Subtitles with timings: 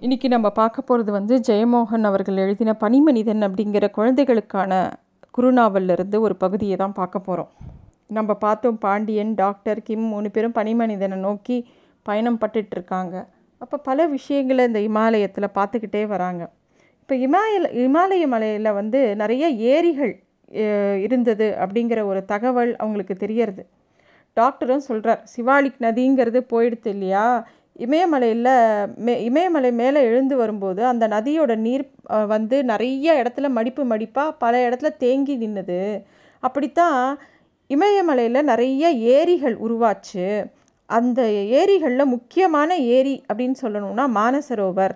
[0.00, 4.70] இன்றைக்கி நம்ம பார்க்க போகிறது வந்து ஜெயமோகன் அவர்கள் எழுதின பனிமனிதன் அப்படிங்கிற குழந்தைகளுக்கான
[5.30, 7.50] குறுநாவல்லிருந்து ஒரு பகுதியை தான் பார்க்க போகிறோம்
[8.06, 11.56] நம்ம பார்த்தோம் பாண்டியன் டாக்டர் கிம் மூணு பேரும் பனிமனிதனை நோக்கி
[12.06, 13.14] பயணம் பட்டுட்ருக்காங்க
[13.60, 16.42] அப்போ பல விஷயங்களை இந்த இமாலயத்தில் பார்த்துக்கிட்டே வராங்க.
[17.00, 19.44] இப்போ இமாயல இமாலய மலையில் வந்து நிறைய
[19.74, 20.14] ஏரிகள்
[20.98, 23.62] இருந்தது அப்படிங்கிற ஒரு தகவல் அவங்களுக்கு தெரியறது.
[24.36, 27.24] டாக்டரும் சொல்கிறார் சிவாலிக் நதிங்கிறது போயிடுது இல்லையா?
[27.84, 28.48] இமயமலையில்
[29.06, 31.84] மே இமயமலை மேலே எழுந்து வரும்போது அந்த நதியோட நீர்
[32.26, 35.82] வந்து நிறைய இடத்துல மடிப்பு மடிப்பாக பல இடத்துல தேங்கி நின்றுது
[36.42, 37.00] அப்படித்தான்
[37.70, 38.84] இமயமலையில் நிறைய
[39.16, 40.26] ஏரிகள் உருவாச்சு.
[40.90, 41.20] அந்த
[41.60, 44.94] ஏரிகளில் முக்கியமான ஏரி அப்படின்னு சொல்லணும்னா மானசரோவர்.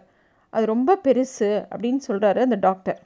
[0.53, 2.99] அது ரொம்ப பெருசு அப்படின்னு சொல்கிறாரு அந்த டாக்டர்.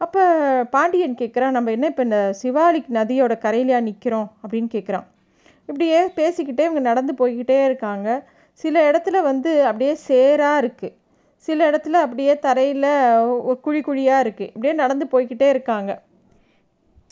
[0.00, 0.22] அப்போ
[0.70, 5.06] பாண்டியன் கேட்குறான் நம்ம என்ன இப்போ இந்த சிவாலிக் நதியோட கரையிலையா நிற்கிறோம் அப்படின்னு கேட்குறான்
[5.68, 8.08] இப்படியே பேசிக்கிட்டே இவங்க நடந்து போய்கிட்டே இருக்காங்க.
[8.62, 10.94] சில இடத்துல வந்து அப்படியே சேராக இருக்குது
[11.48, 12.86] சில இடத்துல அப்படியே தரையில்
[13.48, 15.92] ஒரு குழி குழியாக இருக்குது இப்படியே நடந்து போய்கிட்டே இருக்காங்க.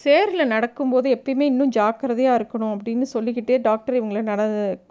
[0.05, 4.43] சேரில் நடக்கும்போது எப்பயுமே இன்னும் ஜாக்கிரதையாக இருக்கணும் அப்படின்னு சொல்லிக்கிட்டே டாக்டர் இவங்கள நட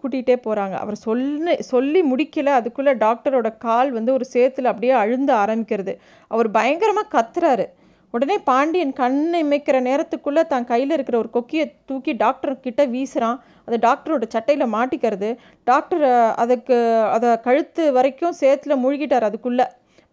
[0.02, 2.54] கூட்டிகிட்டே போகிறாங்க அவர் சொன்ன சொல்லி முடிக்கலை.
[2.60, 5.96] அதுக்குள்ளே டாக்டரோட கால் வந்து ஒரு சேத்துல அப்படியே அழுந்த ஆரம்பிக்கிறது.
[6.32, 7.68] அவர் பயங்கரமாக கத்துறாரு.
[8.16, 13.78] உடனே பாண்டியன் கண்ணை இமைக்கிற நேரத்துக்குள்ளே தான் கையில் இருக்கிற ஒரு கொக்கியை தூக்கி டாக்டர் கிட்ட வீசுகிறான் அது
[13.88, 15.30] டாக்டரோட சட்டையில் மாட்டிக்கிறது.
[15.70, 16.04] டாக்டர்
[16.44, 16.78] அதுக்கு
[17.16, 19.66] அதை கழுத்து வரைக்கும் சேத்துல மூழ்கிட்டார் அதுக்குள்ளே.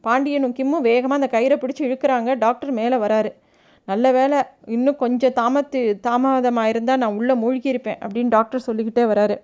[0.07, 2.31] பாண்டியனும் கிம்மும் வேகமாக அந்த கயிறை பிடிச்சி இழுக்கிறாங்க.
[2.45, 3.31] டாக்டர் மேலே வராரு.
[3.91, 4.39] நல்ல வேலை
[4.77, 9.37] இன்னும் கொஞ்சம் தாமத்து தாமதமாக இருந்தால் நான் உள்ளே மூழ்கியிருப்பேன் அப்படின்னு டாக்டர் சொல்லிக்கிட்டே வராரு.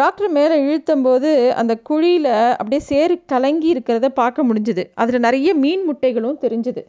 [0.00, 4.84] டாக்டர் மேலே இழுத்தம்போது அந்த குழியில் அப்படியே சேறு கலங்கி இருக்கிறத பார்க்க முடிஞ்சுது.
[5.02, 6.82] அதில் நிறைய மீன் முட்டைகளும் தெரிஞ்சுது.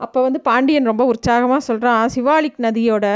[0.00, 3.06] அப்போ வந்து பாண்டியன் ரொம்ப உற்சாகமாக சொல்கிறான் சிவாலிக் நதியோட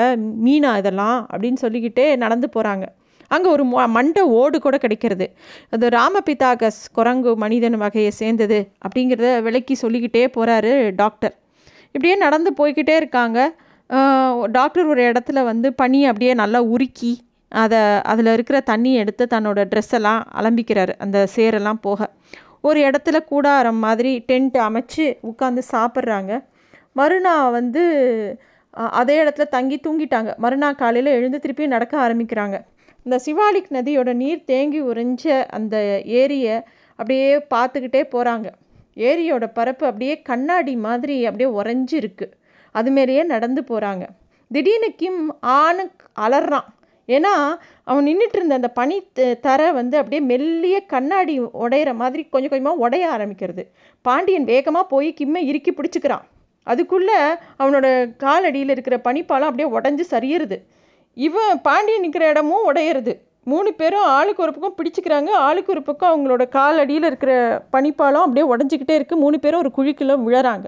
[0.45, 1.19] மீனா இதெல்லாம்?
[1.33, 2.87] அப்படின்னு சொல்லிக்கிட்டே நடந்து போகிறாங்க
[3.31, 3.65] அங்கே ஒரு
[3.97, 5.27] மண்டை ஓடு கூட கிடைக்கிறது.
[5.75, 11.35] அது ராமபிதாகஸ் குரங்கு மனிதன் வகையை சேர்ந்தது அப்படிங்கிறத விளக்கி சொல்லிக்கிட்டே போகிறாரு டாக்டர்.
[11.87, 13.39] இப்படியே நடந்து போய்கிட்டே இருக்காங்க.
[14.57, 17.13] டாக்டர் ஒரு இடத்துல வந்து பனி அப்படியே நல்லா உருக்கி
[17.53, 17.79] அதை
[18.13, 22.09] அதில் இருக்கிற தண்ணி எடுத்து தன்னோட ட்ரெஸ் எல்லாம் அலம்பிக்கிறாரு அந்த சேரெல்லாம் போக.
[22.69, 26.33] ஒரு இடத்துல கூடாரம் மாதிரி டென்ட் அமைச்சு உட்காந்து சாப்பிட்றாங்க.
[27.01, 27.83] மறுநாள் வந்து
[29.01, 30.31] அதே இடத்துல தங்கி தூங்கிட்டாங்க.
[30.45, 32.57] மறுநாள் காலையில் எழுந்து திருப்பி நடக்க ஆரம்பிக்கிறாங்க.
[33.07, 35.25] இந்த சிவாலிக் நதியோட நீர் தேங்கி உறைஞ்ச
[35.59, 35.77] அந்த
[36.21, 36.57] ஏரியை
[36.99, 38.49] அப்படியே பார்த்துக்கிட்டே போகிறாங்க
[39.09, 42.35] ஏரியோட பரப்பு அப்படியே கண்ணாடி மாதிரி அப்படியே உறைஞ்சி இருக்குது
[42.75, 44.05] அதுமாரியே நடந்து போகிறாங்க
[44.51, 45.23] திடீர்னு கிம்
[45.59, 45.85] ஆணு
[46.25, 46.69] அலறான்.
[47.09, 47.33] ஏன்னா
[47.91, 48.97] அவன் நின்றுட்டு இருந்த அந்த பனி
[49.47, 51.35] தர வந்து அப்படியே மெல்லிய கண்ணாடி
[51.65, 53.63] உடையிற மாதிரி கொஞ்சம் கொஞ்சமாக உடைய ஆரம்பிக்கிறது.
[54.05, 56.27] பாண்டியன் வேகமாக போய் கிம்மை இறுக்கி பிடிச்சிக்கிறான்.
[56.73, 57.21] அதுக்குள்ளே
[57.63, 57.87] அவனோட
[58.25, 60.57] காலடியில் இருக்கிற பனிப்பாலம் அப்படியே உடஞ்சி சரியறது.
[61.27, 63.15] இவன் பாண்டியன் நிற்கிற இடமும் உடையிறது.
[63.53, 67.33] மூணு பேரும் ஆளுக்கு ஒரு பக்கம் பிடிச்சிக்கிறாங்க ஆளுக்கு ஒரு பக்கம் அவங்களோட காலடியில் இருக்கிற
[67.73, 70.67] பனிப்பாலம் அப்படியே உடஞ்சிக்கிட்டே இருக்குது மூணு பேரும் ஒரு குழிக்குள்ளே விழறாங்க.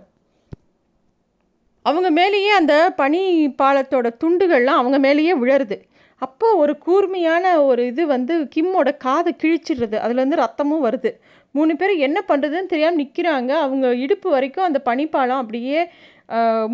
[1.87, 3.23] அவங்க மேலேயே அந்த பனி
[3.63, 5.77] பாலத்தோட துண்டுகள்லாம் அவங்க மேலேயே விழருது
[6.25, 9.97] அப்போ ஒரு கூர்மையான ஒரு இது வந்து கிம்மோட காதை கிழிச்சிடுறது.
[10.05, 11.11] அதுலேருந்து ரத்தமும் வருது.
[11.55, 15.79] மூணு பேர் என்ன பண்ணுறதுன்னு தெரியாமல் நிற்கிறாங்க அவங்க இடுப்பு வரைக்கும் அந்த பனிப்பாலம் அப்படியே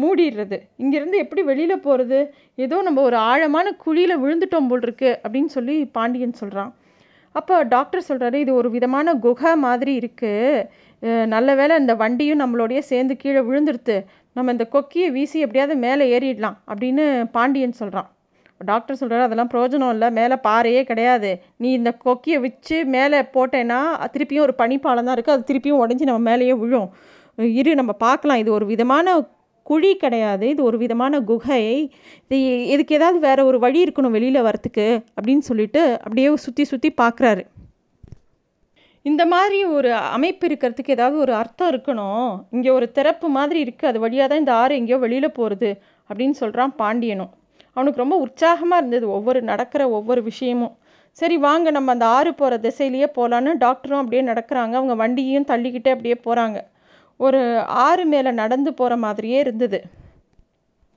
[0.03, 0.57] மூடிடுறது.
[0.83, 2.19] இங்கேருந்து எப்படி வெளியில் போகிறது
[2.65, 6.73] ஏதோ நம்ம ஒரு ஆழமான குழியில் விழுந்துட்டோம் போல் இருக்கு அப்படின்னு சொல்லி பாண்டியன் சொல்கிறான்
[7.35, 13.17] அப்போ டாக்டர் சொல்கிறாரு இது ஒரு விதமான குகை மாதிரி இருக்குது நல்ல வேலை இந்த வண்டியும் நம்மளோடைய சேர்ந்து
[13.17, 13.97] கீழே விழுந்துடுத்து
[14.37, 18.09] நம்ம இந்த கொக்கியை வீசி எப்படியாவது மேலே ஏறிடலாம் அப்படின்னு பாண்டியன் சொல்கிறான்
[18.61, 21.31] டாக்டர் சொல்கிறார் அதெல்லாம் பிரயோஜனம் இல்லை மேலே பாறையே கிடையாது.
[21.63, 23.81] நீ இந்த கொக்கியை வச்சு மேலே போட்டேன்னா
[24.15, 26.89] திருப்பியும் ஒரு பனிப்பாலம் தான் இருக்குது அது திருப்பியும் உடஞ்சி நம்ம மேலேயே விழும்.
[27.61, 28.43] இரு நம்ம பார்க்கலாம்.
[28.43, 29.17] இது ஒரு விதமான
[29.67, 30.45] குழி கிடையாது.
[30.55, 31.63] இது ஒரு விதமான குகை.
[32.27, 32.37] இது
[32.75, 34.87] இதுக்கு ஏதாவது வேறு ஒரு வழி இருக்கணும் வெளியில் வரத்துக்கு
[35.17, 37.45] அப்படின்னு சொல்லிட்டு அப்படியே சுற்றி சுற்றி பார்க்குறாரு.
[39.11, 42.31] இந்த மாதிரி ஒரு அமைப்பு இருக்கிறதுக்கு ஏதாவது ஒரு அர்த்தம் இருக்கணும்.
[42.55, 45.71] இங்கே ஒரு திறப்பு மாதிரி இருக்குது அது வழியாக தான் இந்த ஆறு எங்கேயோ வெளியில் போகிறது
[46.11, 47.33] அப்படின்னு சொல்கிறான் பாண்டியனும்.
[47.77, 50.75] அவனுக்கு ரொம்ப உற்சாகமாக இருந்தது ஒவ்வொரு நடக்கிற ஒவ்வொரு விஷயமும்.
[51.19, 54.75] சரி வாங்க நம்ம அந்த ஆறு போகிற திசையிலேயே போகலான்னு டாக்டரும் அப்படியே நடக்கிறாங்க.
[54.81, 56.59] அவங்க வண்டியையும் தள்ளிக்கிட்டே அப்படியே போகிறாங்க
[57.21, 57.41] ஒரு
[57.87, 59.79] ஆறு மேலே நடந்து போகிற மாதிரியே இருந்தது.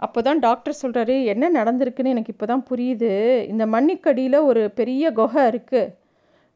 [0.06, 3.12] அப்போ தான் டாக்டர் சொல்கிறாரு என்ன நடந்திருக்குன்னு எனக்கு இப்போ தான் புரியுது.
[3.52, 5.94] இந்த மண்ணிக்கடியில் ஒரு பெரிய குகை இருக்குது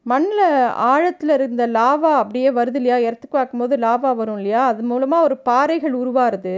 [0.06, 0.46] மண்ணில்
[0.90, 2.96] ஆழத்தில் இருந்த லாவா அப்படியே வருது இல்லையா?
[3.08, 4.62] எர்த்துக்கு பார்க்கும்போது லாவா வரும் இல்லையா?
[4.72, 6.56] அது மூலமாக ஒரு பாறைகள் உருவாருது.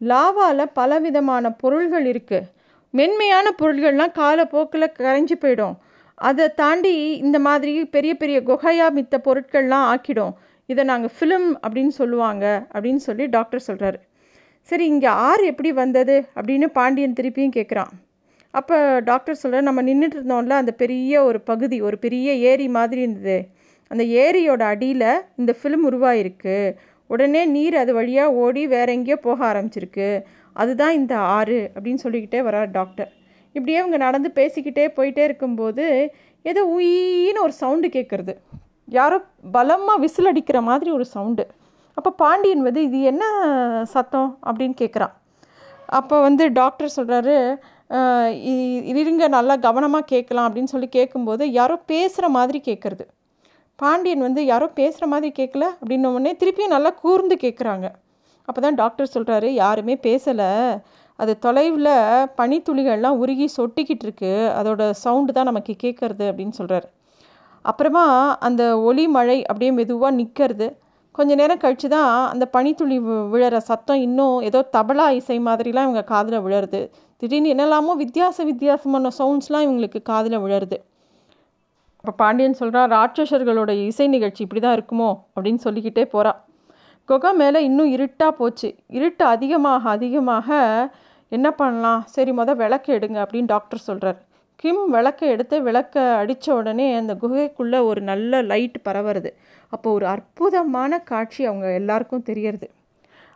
[0.00, 2.48] லாவாவில் பலவிதமான பொருள்கள் இருக்குது
[2.94, 5.76] மென்மையான பொருள்கள்லாம் காலப்போக்கில் கரைஞ்சி போயிடும்.
[6.14, 6.94] அதை தாண்டி
[7.26, 10.34] இந்த மாதிரி பெரிய பெரிய குகையாக மித்த பொருட்கள்லாம் ஆக்கிடும்.
[10.68, 12.44] இதை நாங்கள் ஃபிலிம் அப்படின்னு சொல்லுவாங்க
[12.74, 13.98] அப்படின்னு சொல்லி டாக்டர் சொல்கிறாரு
[14.70, 17.92] சரி இங்கே ஆறு எப்படி வந்தது அப்படின்னு பாண்டியன் திருப்பியும் கேட்குறான்
[18.54, 23.36] அப்போ டாக்டர் சொல்கிறார் நம்ம நின்றுட்டு இருந்தோம்ல அந்த பெரிய ஒரு பகுதி ஒரு பெரிய ஏரி மாதிரி இருந்தது.
[23.90, 25.08] அந்த ஏரியோட அடியில்
[25.40, 26.56] இந்த ஃபிலிம் உருவாயிருக்கு.
[27.10, 30.08] உடனே நீர் அது வழியாக ஓடி வேற எங்கேயோ போக ஆரம்பிச்சிருக்கு.
[30.52, 33.10] அதுதான் இந்த ஆறு அப்படின்னு சொல்லிக்கிட்டே வரார் டாக்டர்.
[33.52, 38.34] இப்படியே அவங்க நடந்து பேசிக்கிட்டே போயிட்டே இருக்கும்போது ஏதோ உயின்னு ஒரு சவுண்டு கேட்குறது.
[38.88, 39.18] யாரோ
[39.52, 41.46] பலமாக விசில் அடிக்கிற மாதிரி ஒரு சவுண்டு.
[41.94, 43.24] அப்போ பாண்டியன் வந்து இது என்ன
[43.82, 44.38] சத்தம்?
[44.46, 45.12] அப்படின்னு கேட்குறான்.
[45.86, 47.36] அப்போ வந்து டாக்டர் சொல்கிறாரு
[49.02, 53.04] இருங்க நல்லா கவனமாக கேட்கலாம் அப்படின்னு சொல்லி கேட்கும்போது யாரோ பேசுகிற மாதிரி கேட்குறது.
[53.76, 55.64] பாண்டியன் வந்து யாரோ பேசுகிற மாதிரி கேட்கல?
[55.80, 57.88] அப்படின்ன உடனே திருப்பியும் நல்லா கூர்ந்து கேட்குறாங்க.
[58.48, 60.50] அப்போ தான் டாக்டர் சொல்கிறாரு யாருமே பேசலை.
[61.18, 61.92] அது தொலைவில்
[62.38, 64.32] பனித்துளிகள்லாம் உருகி சொட்டிக்கிட்டு இருக்கு.
[64.58, 66.88] அதோட சவுண்டு தான் நமக்கு கேட்குறது அப்படின்னு சொல்கிறாரு
[67.64, 68.04] அப்புறமா
[68.46, 70.66] அந்த ஒளி மழை அப்படியே மெதுவாக நிற்கிறது
[71.14, 72.96] கொஞ்ச நேரம் கழித்து தான் அந்த பனித்துளி
[73.32, 76.80] விழற சத்தம் இன்னும் ஏதோ தபலா இசை மாதிரிலாம் இவங்க காதில் விழருது
[77.22, 80.78] திடீர்னு என்னெல்லாமோ வித்தியாச வித்தியாசமான சவுண்ட்ஸ்லாம் இவங்களுக்கு காதில் விழருது
[82.04, 86.38] இப்போ பாண்டியன் சொல்கிறா ராட்சசர்களோட இசை நிகழ்ச்சி இப்படி தான் இருக்குமோ அப்படின்னு சொல்லிக்கிட்டே போகிறாள்
[87.08, 88.68] குகை மேலே இன்னும் இருட்டாக போச்சு.
[88.96, 90.48] இருட்டு அதிகமாக அதிகமாக
[91.32, 92.02] என்ன பண்ணலாம்?
[92.14, 94.18] சரி மொதல் விளக்கு எடுங்க அப்படின்னு டாக்டர் சொல்கிறார்
[94.62, 99.30] கிம் விளக்கை எடுத்து விளக்கை அடித்த உடனே அந்த குகைக்குள்ளே ஒரு நல்ல லைட் பரவுறது.
[99.72, 102.66] அப்போ ஒரு அற்புதமான காட்சி அவங்க எல்லாருக்கும் தெரியறது.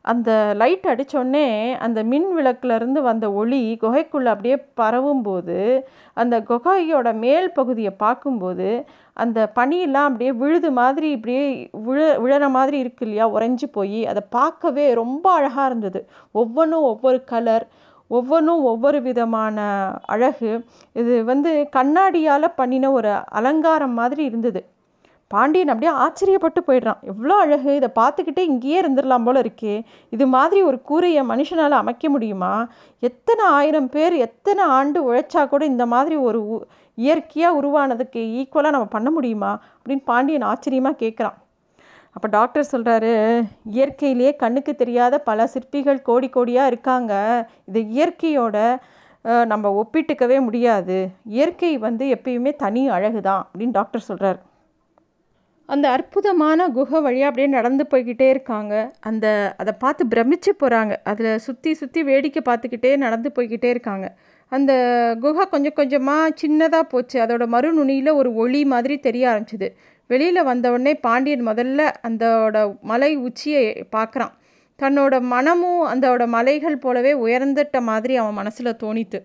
[0.06, 5.58] அந்த லைட் அடித்தோடனே அந்த மின் விளக்குலேருந்து வந்த ஒளி குகைக்குள்ளே அப்படியே பரவும்போது
[6.16, 8.68] அந்த குகையோட மேல் பகுதியை பார்க்கும்போது
[9.14, 11.44] அந்த பனியெல்லாம் அப்படியே விழுது மாதிரி இப்படியே
[11.86, 13.26] விழ விழற மாதிரி இருக்கு இல்லையா?
[13.34, 14.00] உறைஞ்சி போய்.
[14.06, 16.00] அதை பார்க்கவே ரொம்ப அழகாக இருந்தது.
[16.34, 17.66] ஒவ்வொன்றும் ஒவ்வொரு கலர்
[18.10, 19.58] ஒவ்வொன்றும் ஒவ்வொரு விதமான
[20.06, 20.50] அழகு.
[20.92, 24.60] இது வந்து கண்ணாடியால் பண்ணின ஒரு அலங்காரம் மாதிரி இருந்தது.
[25.30, 27.00] பாண்டியன் அப்படியே ஆச்சரியப்பட்டு போயிடுறான்.
[27.10, 29.74] எவ்வளோ அழகு இதை பார்த்துக்கிட்டே இங்கேயே இருந்துடலாம் போல இருக்கே.
[30.14, 32.52] இது மாதிரி ஒரு கூரையை மனுஷனால் அமைக்க முடியுமா?
[33.08, 36.40] எத்தனை ஆயிரம் பேர் எத்தனை ஆண்டு உழைச்சா கூட இந்த மாதிரி ஒரு
[36.98, 39.52] இயற்கையாக உருவானதுக்கு ஈக்குவலாக நம்ம பண்ண முடியுமா?
[39.78, 41.36] அப்படின்னு பாண்டியன் ஆச்சரியமாக கேட்குறான்
[42.16, 43.10] அப்போ டாக்டர் சொல்கிறாரு
[43.76, 47.12] இயற்கையிலேயே கண்ணுக்கு தெரியாத பல சிற்பிகள் கோடி கோடியாக இருக்காங்க.
[47.70, 48.56] இது இயற்கையோட
[49.52, 50.96] நம்ம ஒப்பிட்டுக்கவே முடியாது.
[51.36, 54.38] இயற்கை வந்து எப்பயுமே தனி அழகு தான் அப்படின்னு டாக்டர் சொல்கிறார்
[55.68, 58.74] அந்த அற்புதமான குகை வழியாக அப்படியே நடந்து போய்கிட்டே இருக்காங்க.
[59.00, 59.26] அந்த
[59.56, 64.08] அதை பார்த்து பிரமிச்சு போகிறாங்க அதில் சுற்றி சுற்றி வேடிக்கை பார்த்துக்கிட்டே நடந்து போய்கிட்டே இருக்காங்க.
[64.52, 64.72] அந்த
[65.20, 67.16] குகை கொஞ்சம் கொஞ்சமாக சின்னதாக போச்சு.
[67.20, 69.68] அதோட மறுநுனியில் ஒரு ஒளி மாதிரி தெரிய ஆரம்பிச்சிது.
[70.10, 73.64] வெளியில் வந்தவுடனே பாண்டியன் முதல்ல அந்தோட மலை உச்சியை
[73.96, 74.34] பார்க்குறான்.
[74.78, 79.20] தன்னோட மனமும் அந்தோட மலைகள் போலவே உயர்ந்துட்ட மாதிரி அவன் மனசில் தோணித்து.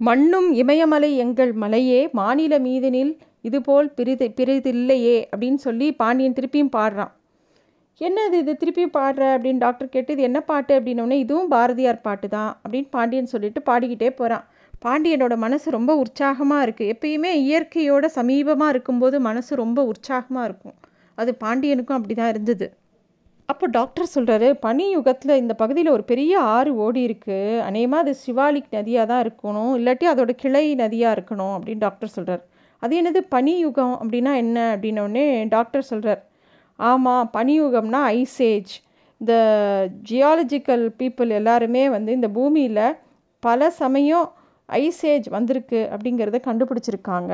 [0.00, 3.12] மண்ணும் இமயமலை எங்கள் மலையே மாநில மீதனில்
[3.48, 7.12] இதுபோல் பிரிது பிரிதில்லையே அப்படின்னு சொல்லி பாண்டியன் திருப்பியும் பாடுறான்.
[8.00, 8.52] என்னது இது?
[8.60, 13.32] திருப்பி பாடுற அப்படின்னு டாக்டர் கேட்டு இது என்ன பாட்டு அப்படின்னோடனே இதுவும் பாரதியார் பாட்டு தான் அப்படின்னு பாண்டியன்
[13.32, 14.46] சொல்லிட்டு பாடிக்கிட்டே போகிறான்
[14.84, 20.74] பாண்டியனோட மனசு ரொம்ப உற்சாகமாக இருக்குது எப்பயுமே இயற்கையோட சமீபமாக இருக்கும்போது மனசு ரொம்ப உற்சாகமாக இருக்கும்.
[21.18, 22.66] அது பாண்டியனுக்கும் அப்படி தான் இருந்தது.
[23.48, 28.74] அப்போ டாக்டர் சொல்கிறாரு பனி யுகத்தில் இந்த பகுதியில் ஒரு பெரிய ஆறு ஓடி இருக்குது அநேகமாக அது சிவாலிக்
[28.76, 29.72] நதியாக தான் இருக்கணும்.
[29.78, 32.42] இல்லாட்டி அதோட கிளை நதியாக இருக்கணும் அப்படின்னு டாக்டர் சொல்கிறார்
[32.78, 36.22] அது என்னது பனியுகம் அப்படின்னா என்ன அப்படின்னோடனே டாக்டர் சொல்கிறார்
[36.78, 38.72] ஆமாம் பனியுகம்னா ஐசேஜ்
[39.20, 39.34] இந்த
[40.10, 42.96] ஜியாலஜிக்கல் பீப்புள் எல்லாருமே வந்து இந்த பூமியில்
[43.40, 44.32] பல சமயம்
[44.68, 47.32] ஐசேஜ் வந்திருக்கு அப்படிங்கிறத கண்டுபிடிச்சிருக்காங்க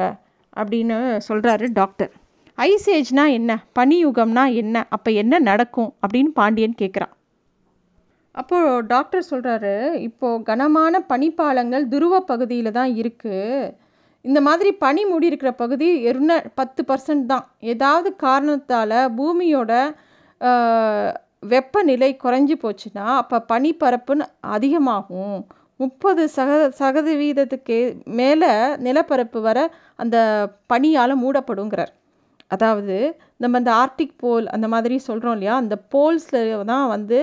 [0.56, 2.10] அப்படின்னு சொல்கிறாரு டாக்டர்
[2.58, 3.64] ஐசேஜ்னா என்ன?
[3.78, 4.86] பனியுகம்னா என்ன?
[4.90, 7.14] அப்போ என்ன நடக்கும் அப்படின்னு பாண்டியன் கேட்குறான்
[8.32, 13.72] அப்போது டாக்டர் சொல்கிறாரு இப்போது கனமான பனிப்பாலங்கள் துருவ பகுதியில் தான் இருக்குது
[14.24, 17.44] இந்த மாதிரி பனி மூடி இருக்கிற பகுதி எருன பத்து பர்சன்ட் தான்.
[17.72, 19.72] ஏதாவது காரணத்தால் பூமியோட
[21.52, 24.24] வெப்பநிலை குறைஞ்சி போச்சுன்னா அப்போ பனிப்பரப்புன்னு
[24.56, 25.38] அதிகமாகும்.
[25.82, 27.78] முப்பது சக சதவீதத்துக்கு
[28.18, 28.50] மேலே
[28.86, 29.58] நிலப்பரப்பு வர
[30.02, 30.16] அந்த
[30.72, 31.92] பனியால் மூடப்படுங்கிறார்.
[32.54, 32.96] அதாவது
[33.42, 37.18] நம்ம இந்த ஆர்டிக் போல் அந்த மாதிரி சொல்கிறோம் இல்லையா அந்த போல்ஸில் தான் வந்து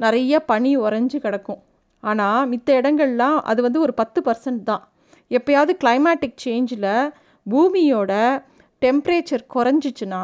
[0.00, 1.60] நிறைய பனி உறைஞ்சி கிடக்கும்.
[2.02, 4.84] ஆனால் மித்த இடங்கள்லாம் அது வந்து ஒரு பத்து பர்சன்ட் தான்.
[5.30, 6.86] எப்போயாவது கிளைமேட்டிக் சேஞ்சில்
[7.46, 8.12] பூமியோட
[8.84, 10.22] டெம்ப்ரேச்சர் குறைஞ்சிச்சுன்னா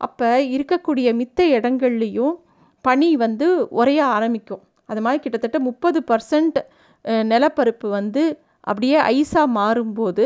[0.00, 2.36] அப்போ இருக்கக்கூடிய மித்த இடங்கள்லேயும்
[2.84, 3.46] பனி வந்து
[3.80, 4.62] உரைய ஆரம்பிக்கும்.
[4.90, 6.58] அது மாதிரி கிட்டத்தட்ட முப்பது பர்சன்ட்
[7.32, 8.22] நிலப்பரப்பு வந்து
[8.70, 10.24] அப்படியே ஐஸாக மாறும்போது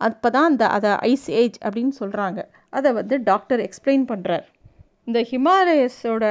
[0.00, 2.40] அப்போ தான் அந்த அதை ஐஸ் ஏஜ் அப்படின்னு சொல்கிறாங்க
[2.78, 4.46] அதை வந்து டாக்டர் எக்ஸ்பிளைன் பண்ணுறார்
[5.08, 6.24] இந்த ஹிமாலயஸோட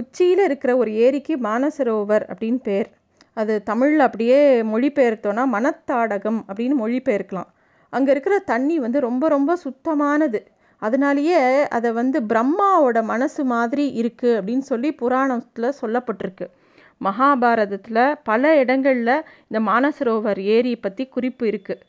[0.00, 2.88] உச்சியில் இருக்கிற ஒரு ஏரிக்கு மானசரோவர் அப்படின்னு பேர்.
[3.36, 4.40] அது தமிழில் அப்படியே
[4.72, 7.50] மொழிபெயர்த்தோன்னா மனத்தாடகம் அப்படின்னு மொழிபெயர்க்கலாம்.
[7.92, 10.40] அங்கே இருக்கிற தண்ணி வந்து ரொம்ப ரொம்ப சுத்தமானது.
[10.82, 11.40] அதனாலேயே
[11.76, 16.46] அதை வந்து பிரம்மாவோட மனசு மாதிரி இருக்குது அப்படின்னு சொல்லி புராணத்தில் சொல்லப்பட்டிருக்கு.
[17.00, 19.16] மகாபாரதத்தில் பல இடங்களில்
[19.48, 21.82] இந்த மானசரோவர் ஏரி பற்றி குறிப்பு இருக்குது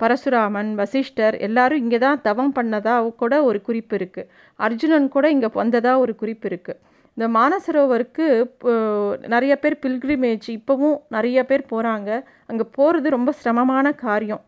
[0.00, 4.28] பரசுராமன் வசிஷ்டர் எல்லாரும் இங்கே தான் தவம் பண்ணதாக கூட ஒரு குறிப்பு இருக்குது
[4.58, 6.80] அர்ஜுனன் கூட இங்கே வந்ததாக ஒரு குறிப்பு இருக்குது
[7.20, 8.26] இந்த மானசரோவருக்கு
[9.32, 12.10] நிறைய பேர் பில்கிரிமேஜ் இப்போவும் நிறைய பேர் போகிறாங்க
[12.50, 14.40] அங்கே போகிறது ரொம்ப சிரமமான காரியம்.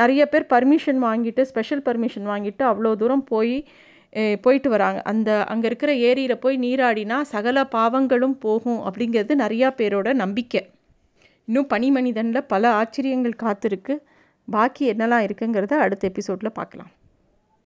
[0.00, 3.56] நிறைய பேர் பர்மிஷன் வாங்கிட்டு ஸ்பெஷல் பர்மிஷன் வாங்கிட்டு அவ்வளோ தூரம் போய்
[4.44, 5.02] போயிட்டு வராங்க.
[5.12, 10.62] அந்த அங்கே இருக்கிற ஏரியில் போய் நீராடினா சகல பாவங்களும் போகும் அப்படிங்கிறது நிறையா பேரோட நம்பிக்கை.
[11.48, 13.96] இன்னும் பனிமனிதனில் பல ஆச்சரியங்கள் காத்திருக்கு.
[14.48, 16.92] பாக்கி என்னெல்லாம் இருக்குங்கிறத அடுத்த எபிசோடில் பார்க்கலாம்